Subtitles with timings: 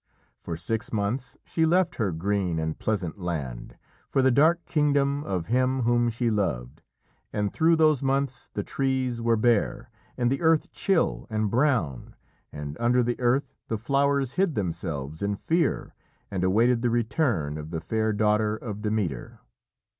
[0.39, 3.77] For six months she left her green and pleasant land
[4.09, 6.81] for the dark kingdom of him whom she loved,
[7.31, 12.15] and through those months the trees were bare, and the earth chill and brown,
[12.51, 15.93] and under the earth the flowers hid themselves in fear
[16.31, 19.41] and awaited the return of the fair daughter of Demeter.